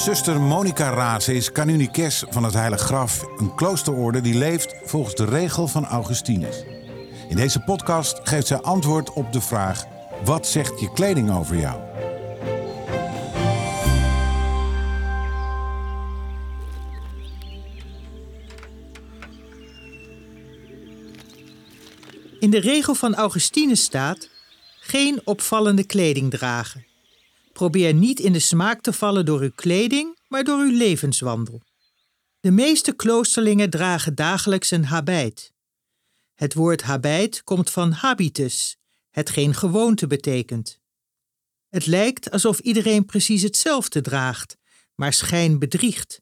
[0.00, 5.24] Zuster Monica Raze is canonicus van het Heilig Graf, een kloosterorde die leeft volgens de
[5.24, 6.64] regel van Augustinus.
[7.28, 9.84] In deze podcast geeft zij antwoord op de vraag:
[10.24, 11.80] wat zegt je kleding over jou?
[22.38, 24.28] In de regel van Augustinus staat:
[24.80, 26.89] geen opvallende kleding dragen.
[27.60, 31.62] Probeer niet in de smaak te vallen door uw kleding, maar door uw levenswandel.
[32.40, 35.52] De meeste kloosterlingen dragen dagelijks een habit.
[36.34, 38.76] Het woord habit komt van habitus,
[39.10, 40.80] hetgeen gewoonte betekent.
[41.68, 44.56] Het lijkt alsof iedereen precies hetzelfde draagt,
[44.94, 46.20] maar schijn bedriegt,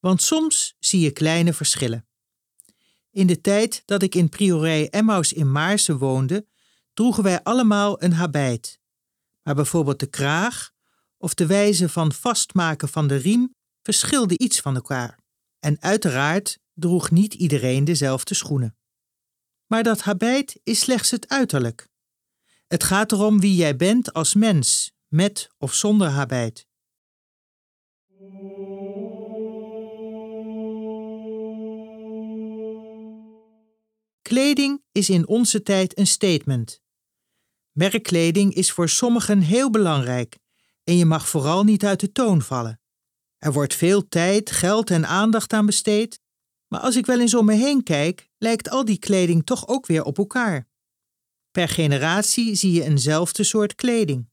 [0.00, 2.06] want soms zie je kleine verschillen.
[3.10, 6.46] In de tijd dat ik in priorij Emmaus in Maarsen woonde,
[6.94, 8.80] droegen wij allemaal een habit.
[9.42, 10.72] Maar bijvoorbeeld de kraag
[11.20, 15.18] of de wijze van vastmaken van de riem verschilde iets van elkaar.
[15.58, 18.76] En uiteraard droeg niet iedereen dezelfde schoenen.
[19.66, 21.88] Maar dat habit is slechts het uiterlijk.
[22.66, 26.68] Het gaat erom wie jij bent als mens, met of zonder habit.
[34.22, 36.80] Kleding is in onze tijd een statement.
[37.72, 40.38] Merkkleding is voor sommigen heel belangrijk
[40.90, 42.80] en je mag vooral niet uit de toon vallen.
[43.38, 46.20] Er wordt veel tijd, geld en aandacht aan besteed,
[46.68, 49.86] maar als ik wel eens om me heen kijk, lijkt al die kleding toch ook
[49.86, 50.68] weer op elkaar.
[51.50, 54.30] Per generatie zie je eenzelfde soort kleding.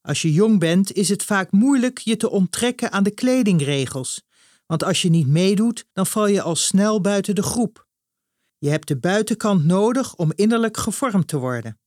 [0.00, 4.22] Als je jong bent, is het vaak moeilijk je te onttrekken aan de kledingregels,
[4.66, 7.88] want als je niet meedoet, dan val je al snel buiten de groep.
[8.58, 11.78] Je hebt de buitenkant nodig om innerlijk gevormd te worden.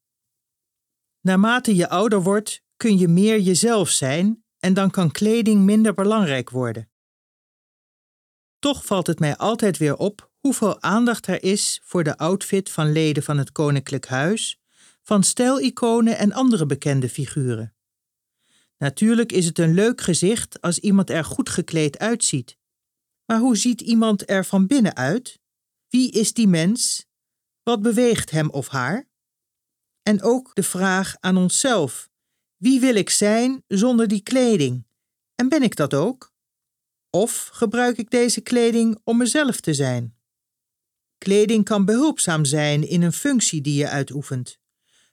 [1.21, 6.49] Naarmate je ouder wordt, kun je meer jezelf zijn en dan kan kleding minder belangrijk
[6.49, 6.89] worden.
[8.59, 12.91] Toch valt het mij altijd weer op hoeveel aandacht er is voor de outfit van
[12.91, 14.59] leden van het Koninklijk Huis,
[15.01, 17.75] van stijliconen en andere bekende figuren.
[18.77, 22.57] Natuurlijk is het een leuk gezicht als iemand er goed gekleed uitziet.
[23.25, 25.39] Maar hoe ziet iemand er van binnen uit?
[25.87, 27.05] Wie is die mens?
[27.63, 29.09] Wat beweegt hem of haar?
[30.03, 32.06] En ook de vraag aan onszelf
[32.57, 34.85] wie wil ik zijn zonder die kleding?
[35.35, 36.33] En ben ik dat ook?
[37.09, 40.15] Of gebruik ik deze kleding om mezelf te zijn?
[41.17, 44.59] Kleding kan behulpzaam zijn in een functie die je uitoefent.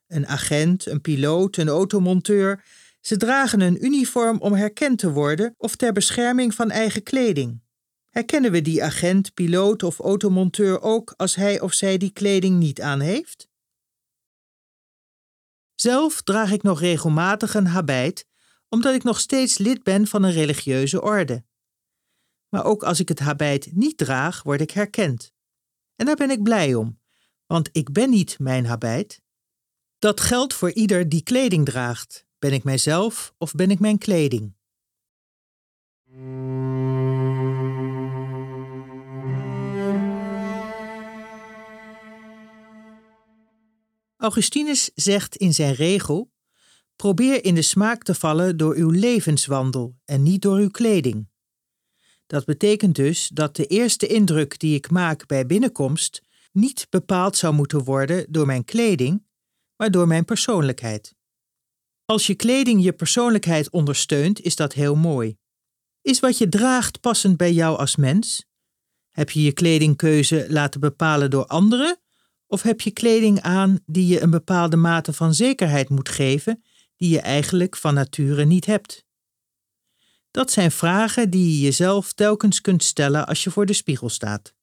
[0.06, 2.64] Een agent, een piloot, een automonteur,
[3.00, 7.62] ze dragen een uniform om herkend te worden of ter bescherming van eigen kleding.
[8.10, 12.80] Herkennen we die agent, piloot of automonteur ook als hij of zij die kleding niet
[12.80, 13.48] aan heeft?
[15.84, 18.26] Zelf draag ik nog regelmatig een habit,
[18.68, 21.44] omdat ik nog steeds lid ben van een religieuze orde.
[22.48, 25.32] Maar ook als ik het habit niet draag, word ik herkend.
[25.96, 27.00] En daar ben ik blij om,
[27.46, 29.22] want ik ben niet mijn habit.
[29.98, 32.26] Dat geldt voor ieder die kleding draagt.
[32.38, 34.56] Ben ik mijzelf of ben ik mijn kleding?
[44.24, 46.32] Augustinus zegt in zijn regel:
[46.96, 51.28] Probeer in de smaak te vallen door uw levenswandel en niet door uw kleding.
[52.26, 57.54] Dat betekent dus dat de eerste indruk die ik maak bij binnenkomst niet bepaald zou
[57.54, 59.26] moeten worden door mijn kleding,
[59.76, 61.14] maar door mijn persoonlijkheid.
[62.04, 65.36] Als je kleding je persoonlijkheid ondersteunt, is dat heel mooi.
[66.02, 68.46] Is wat je draagt passend bij jou als mens?
[69.10, 71.98] Heb je je kledingkeuze laten bepalen door anderen
[72.54, 76.64] of heb je kleding aan die je een bepaalde mate van zekerheid moet geven,
[76.96, 79.04] die je eigenlijk van nature niet hebt?
[80.30, 84.54] Dat zijn vragen die je jezelf telkens kunt stellen als je voor de spiegel staat.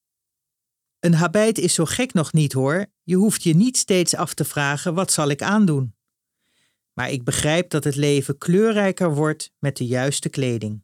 [0.99, 4.45] Een habit is zo gek nog niet hoor, je hoeft je niet steeds af te
[4.45, 5.95] vragen: wat zal ik aandoen?
[6.93, 10.83] Maar ik begrijp dat het leven kleurrijker wordt met de juiste kleding.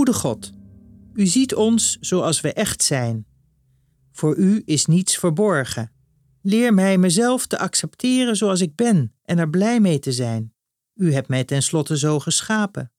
[0.00, 0.52] Goede God,
[1.14, 3.26] u ziet ons zoals we echt zijn.
[4.12, 5.92] Voor u is niets verborgen.
[6.42, 10.54] Leer mij mezelf te accepteren zoals ik ben en er blij mee te zijn.
[10.94, 12.92] U hebt mij tenslotte zo geschapen.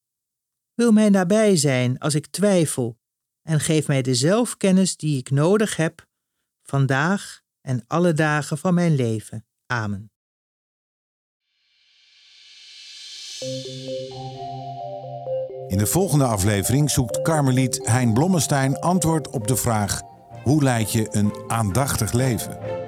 [0.73, 2.99] Wil mij nabij zijn als ik twijfel
[3.41, 6.07] en geef mij de zelfkennis die ik nodig heb,
[6.63, 9.45] vandaag en alle dagen van mijn leven.
[9.65, 10.11] Amen.
[15.71, 20.01] In de volgende aflevering zoekt Karmeliet Hein Blommestein antwoord op de vraag:
[20.43, 22.80] hoe leid je een aandachtig leven?